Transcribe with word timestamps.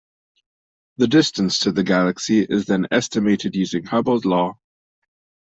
The 0.97 1.05
distance 1.07 1.59
to 1.59 1.71
the 1.71 1.83
galaxy 1.83 2.39
is 2.39 2.65
then 2.65 2.87
estimated 2.89 3.53
using 3.55 3.85
Hubble's 3.85 4.25
Law. 4.25 4.57